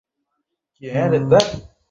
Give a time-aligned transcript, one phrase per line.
[0.81, 1.49] Hello, Sprite.